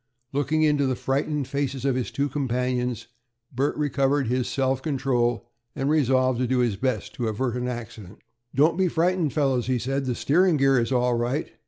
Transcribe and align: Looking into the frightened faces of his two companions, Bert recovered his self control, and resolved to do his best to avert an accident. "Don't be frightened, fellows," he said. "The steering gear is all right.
Looking 0.33 0.63
into 0.63 0.87
the 0.87 0.95
frightened 0.95 1.47
faces 1.47 1.85
of 1.85 1.93
his 1.93 2.09
two 2.09 2.27
companions, 2.27 3.05
Bert 3.53 3.77
recovered 3.77 4.25
his 4.25 4.47
self 4.47 4.81
control, 4.81 5.47
and 5.75 5.91
resolved 5.91 6.39
to 6.39 6.47
do 6.47 6.57
his 6.57 6.75
best 6.75 7.13
to 7.13 7.27
avert 7.27 7.55
an 7.55 7.67
accident. 7.67 8.17
"Don't 8.55 8.79
be 8.79 8.87
frightened, 8.87 9.31
fellows," 9.31 9.67
he 9.67 9.77
said. 9.77 10.05
"The 10.05 10.15
steering 10.15 10.57
gear 10.57 10.79
is 10.79 10.91
all 10.91 11.13
right. 11.13 11.51